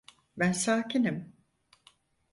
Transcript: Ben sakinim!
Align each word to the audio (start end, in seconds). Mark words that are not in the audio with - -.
Ben 0.37 0.51
sakinim! 0.51 1.33